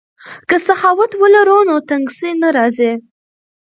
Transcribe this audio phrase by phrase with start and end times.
[0.49, 2.91] که سخاوت ولرو نو تنګسي نه راځي.